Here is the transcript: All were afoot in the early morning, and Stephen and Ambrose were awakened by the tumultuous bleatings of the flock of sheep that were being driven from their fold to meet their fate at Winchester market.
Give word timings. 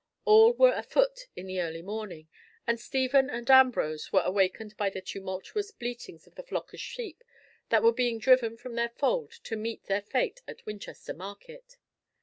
All 0.25 0.53
were 0.53 0.73
afoot 0.73 1.27
in 1.35 1.45
the 1.45 1.61
early 1.61 1.83
morning, 1.83 2.27
and 2.65 2.79
Stephen 2.79 3.29
and 3.29 3.47
Ambrose 3.51 4.11
were 4.11 4.23
awakened 4.25 4.75
by 4.75 4.89
the 4.89 4.99
tumultuous 4.99 5.69
bleatings 5.69 6.25
of 6.25 6.33
the 6.33 6.41
flock 6.41 6.73
of 6.73 6.79
sheep 6.79 7.23
that 7.69 7.83
were 7.83 7.93
being 7.93 8.17
driven 8.17 8.57
from 8.57 8.73
their 8.73 8.89
fold 8.89 9.31
to 9.43 9.55
meet 9.55 9.83
their 9.83 10.01
fate 10.01 10.41
at 10.47 10.65
Winchester 10.65 11.13
market. 11.13 11.77